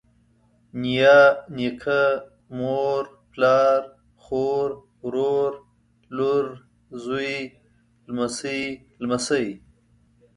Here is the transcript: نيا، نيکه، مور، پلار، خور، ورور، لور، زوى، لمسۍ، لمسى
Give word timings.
نيا، 0.81 1.17
نيکه، 1.55 2.01
مور، 2.57 3.03
پلار، 3.31 3.81
خور، 4.23 4.69
ورور، 5.03 5.53
لور، 6.17 6.45
زوى، 7.03 7.37
لمسۍ، 8.11 8.63
لمسى 9.01 9.45